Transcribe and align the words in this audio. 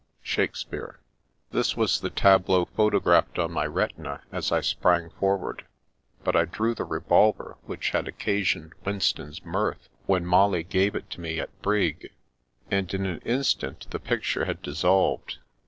—Shaksspba&b. 0.25 0.97
This 1.51 1.77
was 1.77 1.99
the 1.99 2.09
tableau 2.09 2.65
photographed 2.65 3.37
on 3.37 3.51
my 3.51 3.67
retina 3.67 4.23
as 4.31 4.51
I 4.51 4.59
sprang 4.61 5.11
forward; 5.11 5.67
but 6.23 6.35
I 6.35 6.45
drew 6.45 6.73
the 6.73 6.85
revolver 6.85 7.57
which 7.67 7.91
had 7.91 8.07
occasioned 8.07 8.73
Winston's 8.83 9.45
mirth 9.45 9.89
when 10.07 10.25
Molly 10.25 10.63
gave 10.63 10.95
it 10.95 11.11
to 11.11 11.21
me 11.21 11.39
at 11.39 11.61
Brig, 11.61 12.09
and 12.71 12.91
in 12.91 13.05
an 13.05 13.19
instant 13.19 13.85
the 13.91 13.99
picture 13.99 14.45
had 14.45 14.63
dissolved. 14.63 15.37